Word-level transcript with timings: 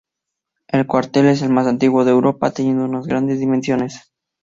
El 0.67 0.87
cuartel 0.87 1.27
es 1.27 1.43
el 1.43 1.49
más 1.51 1.67
antiguo 1.67 2.03
de 2.03 2.09
Europa 2.09 2.49
teniendo 2.49 2.85
unas 2.85 3.05
grandes 3.05 3.39
dimensiones. 3.39 4.11